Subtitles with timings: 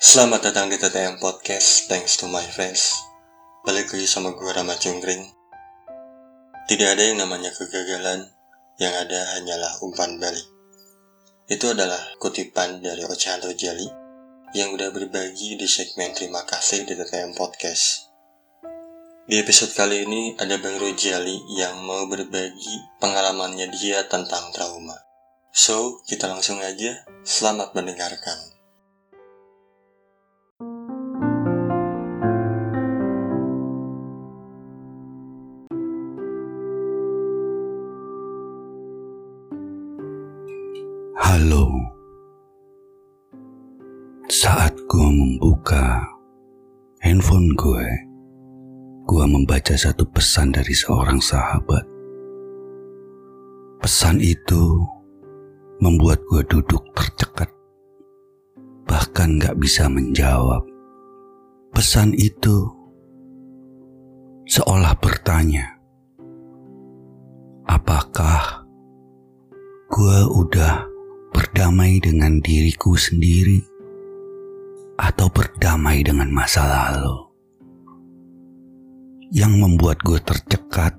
[0.00, 2.96] Selamat datang di TTM Podcast, thanks to my friends.
[3.68, 5.28] Balik lagi sama gue Rama Cungkring.
[6.64, 8.32] Tidak ada yang namanya kegagalan,
[8.80, 10.48] yang ada hanyalah umpan balik.
[11.52, 13.84] Itu adalah kutipan dari Ocehan Rojali
[14.56, 18.08] yang udah berbagi di segmen Terima Kasih di TTM Podcast.
[19.28, 24.96] Di episode kali ini ada Bang Rojali yang mau berbagi pengalamannya dia tentang trauma.
[25.52, 27.04] So, kita langsung aja.
[27.20, 28.59] Selamat mendengarkan.
[44.30, 46.06] Saat gue membuka
[47.02, 47.86] handphone gue,
[49.10, 51.82] gue membaca satu pesan dari seorang sahabat.
[53.82, 54.86] Pesan itu
[55.82, 57.50] membuat gue duduk tercekat,
[58.86, 60.62] bahkan gak bisa menjawab.
[61.74, 62.70] Pesan itu
[64.46, 65.74] seolah bertanya,
[67.66, 68.62] apakah
[69.90, 70.86] gue udah
[71.60, 73.60] berdamai dengan diriku sendiri
[74.96, 77.20] atau berdamai dengan masa lalu
[79.28, 80.96] yang membuat gue tercekat.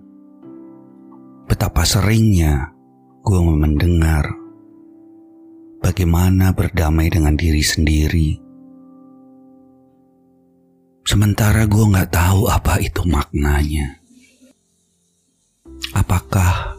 [1.49, 2.77] Betapa seringnya
[3.25, 4.29] gue mendengar
[5.81, 8.37] bagaimana berdamai dengan diri sendiri.
[11.09, 13.97] Sementara gue gak tahu apa itu maknanya.
[15.97, 16.70] Apakah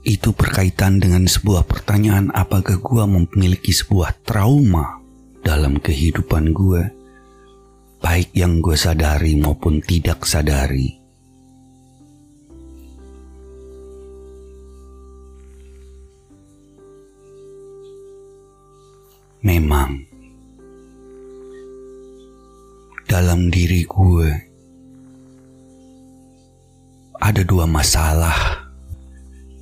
[0.00, 5.00] itu berkaitan dengan sebuah pertanyaan apakah gue memiliki sebuah trauma
[5.44, 6.82] dalam kehidupan gue,
[8.00, 10.96] baik yang gue sadari maupun tidak sadari.
[19.40, 20.04] Memang
[23.08, 24.28] dalam diri gue
[27.20, 28.59] ada dua masalah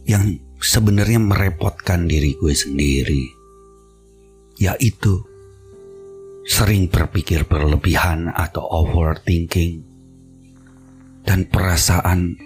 [0.09, 3.29] yang sebenarnya merepotkan diri gue sendiri,
[4.57, 5.21] yaitu
[6.49, 9.85] sering berpikir berlebihan atau overthinking,
[11.29, 12.41] dan perasaan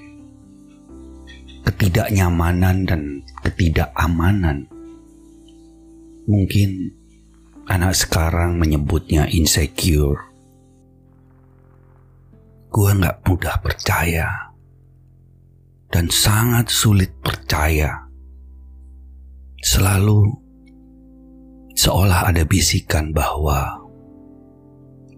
[1.62, 4.67] ketidaknyamanan dan ketidakamanan.
[6.27, 6.91] Mungkin
[7.71, 10.19] anak sekarang menyebutnya insecure.
[12.75, 14.52] Gue gak mudah percaya
[15.92, 18.08] dan sangat sulit percaya.
[19.60, 20.25] Selalu
[21.76, 23.78] seolah ada bisikan bahwa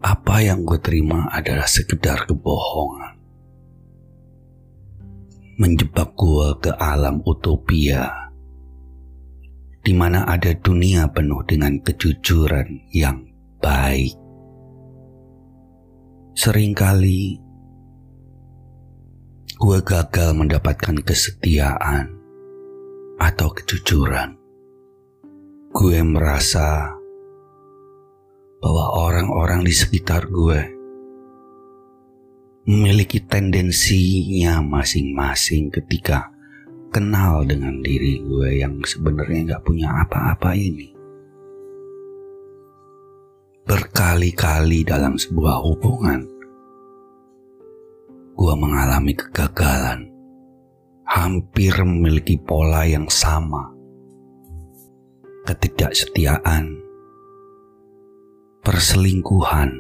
[0.05, 3.15] apa yang gue terima adalah sekedar kebohongan.
[5.55, 8.11] Menjebak gue ke alam utopia,
[9.87, 13.23] di mana ada dunia penuh dengan kejujuran yang
[13.63, 14.19] baik.
[16.35, 17.44] Seringkali
[19.65, 22.13] gue gagal mendapatkan kesetiaan
[23.17, 24.37] atau kejujuran.
[25.73, 26.93] Gue merasa
[28.61, 30.61] bahwa orang-orang di sekitar gue
[32.69, 36.29] memiliki tendensinya masing-masing ketika
[36.93, 40.93] kenal dengan diri gue yang sebenarnya gak punya apa-apa ini.
[43.65, 46.21] Berkali-kali dalam sebuah hubungan,
[48.35, 50.11] gue mengalami kegagalan,
[51.07, 53.71] hampir memiliki pola yang sama.
[55.47, 56.75] Ketidaksetiaan,
[58.67, 59.71] perselingkuhan.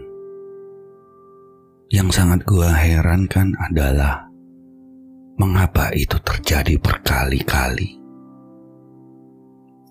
[1.91, 4.31] Yang sangat gue herankan adalah
[5.35, 7.99] mengapa itu terjadi berkali-kali.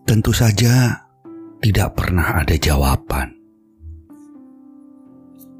[0.04, 1.04] Tentu saja
[1.64, 3.43] tidak pernah ada jawaban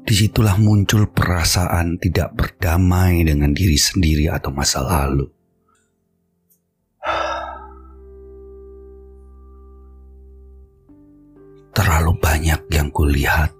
[0.04, 5.24] di situlah muncul perasaan tidak berdamai dengan diri sendiri atau masa lalu.
[11.74, 13.50] Terlalu banyak yang kulihat,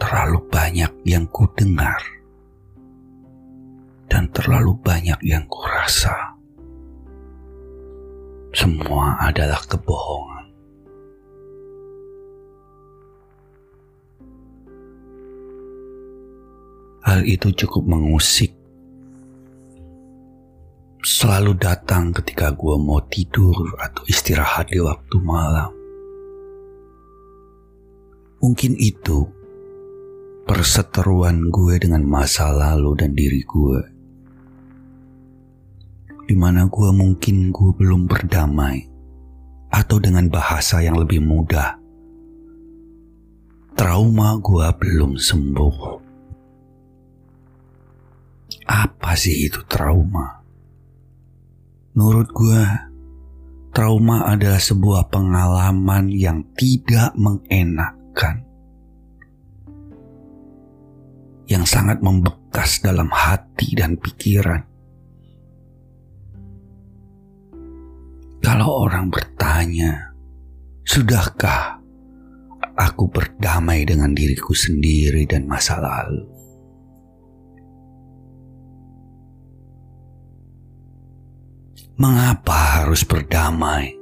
[0.00, 2.00] terlalu banyak yang kudengar,
[4.08, 6.38] dan terlalu banyak yang kurasa.
[8.56, 10.39] Semua adalah kebohongan.
[17.10, 18.54] Hal itu cukup mengusik.
[21.02, 23.50] Selalu datang ketika gue mau tidur
[23.82, 25.74] atau istirahat di waktu malam.
[28.38, 29.26] Mungkin itu
[30.46, 33.80] perseteruan gue dengan masa lalu dan diri gue.
[36.30, 38.86] Di mana gue mungkin gue belum berdamai
[39.66, 41.74] atau dengan bahasa yang lebih mudah,
[43.74, 46.09] trauma gue belum sembuh.
[48.68, 50.40] Apa sih itu trauma?
[51.96, 52.64] Menurut gue,
[53.74, 58.46] trauma adalah sebuah pengalaman yang tidak mengenakkan.
[61.50, 64.62] Yang sangat membekas dalam hati dan pikiran.
[68.40, 70.14] Kalau orang bertanya,
[70.86, 71.82] sudahkah
[72.78, 76.29] aku berdamai dengan diriku sendiri dan masa lalu.
[82.00, 83.92] Mengapa harus berdamai?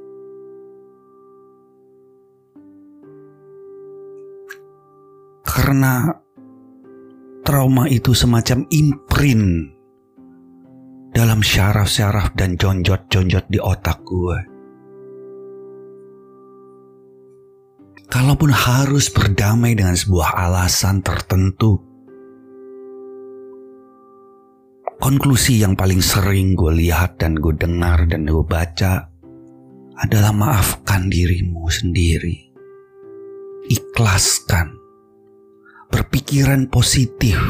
[5.43, 6.07] Karena
[7.43, 9.75] trauma itu semacam imprint
[11.11, 14.59] dalam syaraf-syaraf dan jonjot-jonjot di otak gue.
[18.09, 21.88] kalaupun harus berdamai dengan sebuah alasan tertentu.
[25.09, 29.09] Konklusi yang paling sering gue lihat dan gue dengar dan gue baca
[30.05, 32.53] adalah maafkan dirimu sendiri.
[33.73, 34.69] Ikhlaskan.
[35.89, 37.41] Berpikiran positif.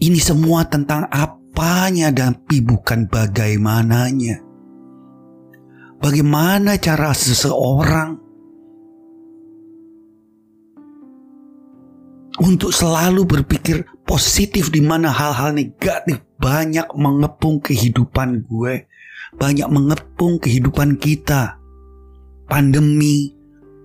[0.00, 4.40] Ini semua tentang apanya tapi bukan bagaimananya.
[6.00, 8.21] Bagaimana cara seseorang
[12.40, 18.88] untuk selalu berpikir positif di mana hal-hal negatif banyak mengepung kehidupan gue,
[19.36, 21.60] banyak mengepung kehidupan kita.
[22.48, 23.32] Pandemi,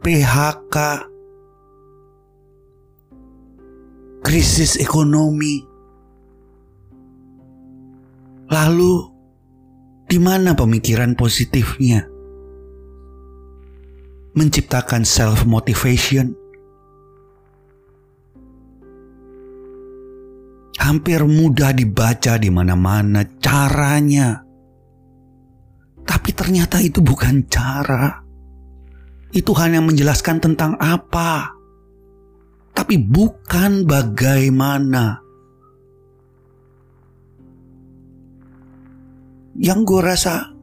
[0.04, 0.76] PHK,
[4.26, 5.64] krisis ekonomi.
[8.48, 8.94] Lalu
[10.08, 12.04] di mana pemikiran positifnya?
[14.36, 16.47] Menciptakan self motivation.
[20.78, 24.42] Hampir mudah dibaca di mana-mana caranya.
[26.08, 28.22] Tapi ternyata itu bukan cara.
[29.34, 31.52] Itu hanya menjelaskan tentang apa.
[32.72, 35.18] Tapi bukan bagaimana
[39.58, 40.54] yang gue rasa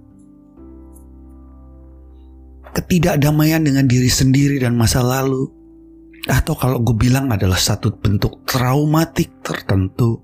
[2.74, 5.50] ketidakdamaian dengan diri sendiri dan masa lalu
[6.24, 10.16] atau kalau gue bilang adalah satu bentuk traumatik tertentu.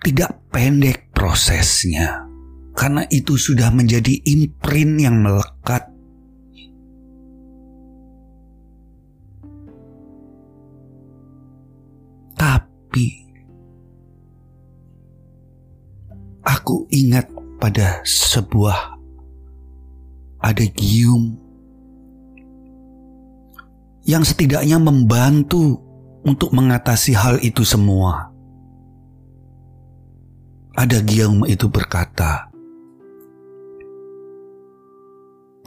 [0.00, 2.24] Tidak pendek prosesnya.
[2.72, 5.90] Karena itu sudah menjadi imprint yang melekat.
[12.38, 13.08] Tapi
[16.46, 17.26] aku ingat
[17.58, 18.94] pada sebuah
[20.38, 21.47] adagium
[24.08, 25.84] yang setidaknya membantu
[26.24, 28.32] untuk mengatasi hal itu semua.
[30.72, 32.48] Adagium itu berkata,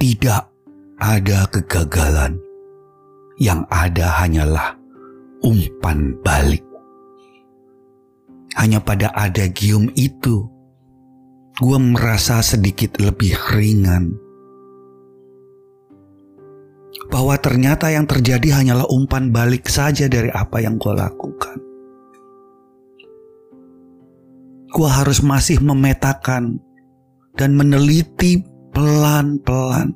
[0.02, 0.44] "Tidak
[0.98, 2.42] ada kegagalan,
[3.38, 4.74] yang ada hanyalah
[5.46, 6.66] umpan balik."
[8.58, 10.50] Hanya pada adagium itu
[11.62, 14.18] gue merasa sedikit lebih ringan.
[17.12, 21.58] Bahwa ternyata yang terjadi hanyalah umpan balik saja dari apa yang gue lakukan.
[24.72, 26.56] Gue harus masih memetakan
[27.36, 28.40] dan meneliti
[28.72, 29.92] pelan-pelan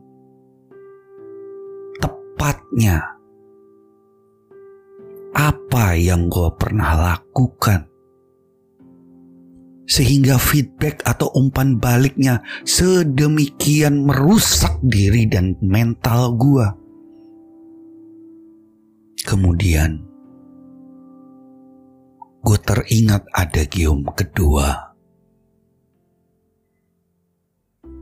[2.04, 3.00] tepatnya
[5.32, 7.88] apa yang gue pernah lakukan
[9.86, 16.74] sehingga feedback atau umpan baliknya sedemikian merusak diri dan mental gua.
[19.26, 20.06] Kemudian,
[22.46, 24.94] gue teringat ada gium kedua.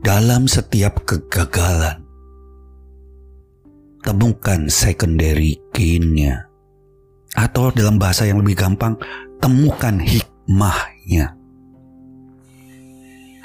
[0.04, 2.04] Dalam setiap kegagalan,
[4.04, 6.44] temukan secondary gain-nya.
[7.32, 9.00] Atau dalam bahasa yang lebih gampang,
[9.40, 11.40] temukan hikmahnya.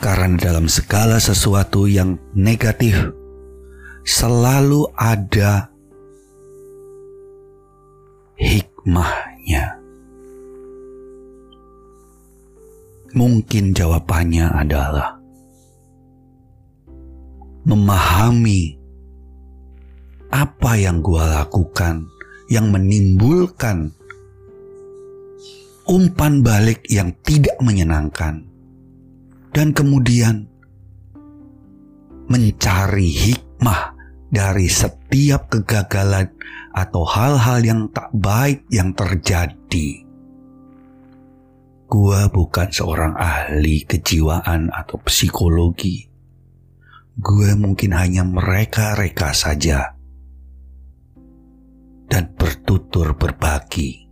[0.04, 3.08] Karena dalam segala sesuatu yang negatif
[4.04, 5.72] selalu ada
[8.40, 9.76] hikmahnya.
[13.12, 15.20] Mungkin jawabannya adalah
[17.68, 18.80] memahami
[20.32, 22.08] apa yang gua lakukan
[22.48, 23.92] yang menimbulkan
[25.90, 28.46] umpan balik yang tidak menyenangkan
[29.52, 30.46] dan kemudian
[32.30, 33.99] mencari hikmah
[34.30, 36.30] dari setiap kegagalan
[36.74, 40.06] atau hal-hal yang tak baik yang terjadi.
[41.90, 46.06] Gua bukan seorang ahli kejiwaan atau psikologi.
[47.20, 49.98] Gue mungkin hanya mereka-reka saja.
[52.06, 54.08] Dan bertutur berbagi,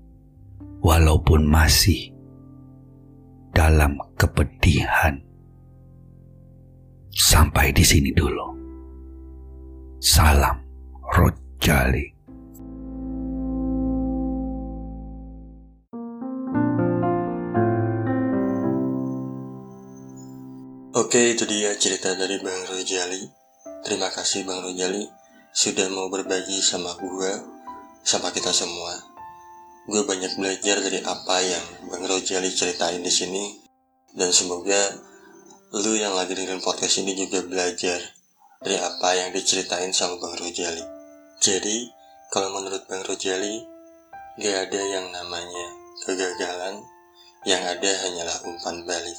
[0.84, 2.12] walaupun masih
[3.56, 5.24] dalam kepedihan.
[7.14, 8.57] Sampai di sini dulu.
[9.98, 10.62] Salam
[11.10, 12.06] Rojali.
[20.94, 23.26] Oke, itu dia cerita dari Bang Rojali.
[23.82, 25.02] Terima kasih Bang Rojali
[25.50, 27.34] sudah mau berbagi sama gue,
[28.06, 29.02] sama kita semua.
[29.90, 33.58] Gue banyak belajar dari apa yang Bang Rojali ceritain di sini,
[34.14, 34.94] dan semoga
[35.74, 38.17] lu yang lagi dengerin podcast ini juga belajar
[38.62, 40.82] dari apa yang diceritain sama Bang Rojali.
[41.38, 41.90] Jadi,
[42.34, 43.62] kalau menurut Bang Rojali,
[44.42, 45.66] gak ada yang namanya
[46.06, 46.82] kegagalan,
[47.46, 49.18] yang ada hanyalah umpan balik.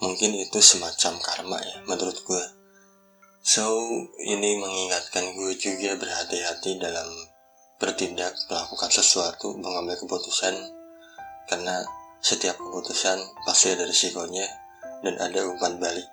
[0.00, 2.44] Mungkin itu semacam karma ya, menurut gue.
[3.44, 3.64] So,
[4.20, 7.08] ini mengingatkan gue juga berhati-hati dalam
[7.78, 10.54] bertindak, melakukan sesuatu, mengambil keputusan,
[11.46, 11.86] karena
[12.18, 14.46] setiap keputusan pasti ada risikonya
[15.06, 16.06] dan ada umpan balik.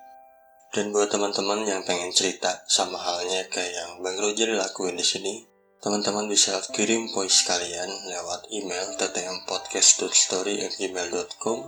[0.76, 5.40] Dan buat teman-teman yang pengen cerita sama halnya kayak yang Bang Roger lakuin di sini,
[5.80, 11.58] teman-teman bisa kirim voice kalian lewat email ttmpodcast.story@gmail.com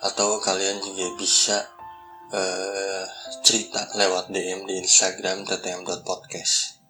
[0.00, 1.68] atau kalian juga bisa
[2.32, 3.04] uh,
[3.44, 6.80] cerita lewat DM di Instagram ttm.podcast.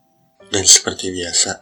[0.46, 1.58] Dan seperti biasa,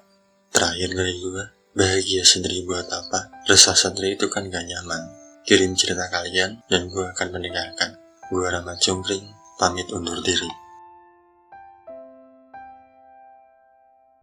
[0.53, 3.49] terakhir dari gue, bahagia sendiri buat apa?
[3.49, 5.09] Resah sendiri itu kan gak nyaman.
[5.49, 7.97] Kirim cerita kalian dan gue akan mendengarkan.
[8.29, 10.64] Gue Rama Cungkring, pamit undur diri.